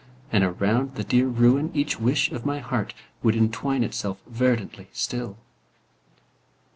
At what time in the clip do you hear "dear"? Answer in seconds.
1.03-1.27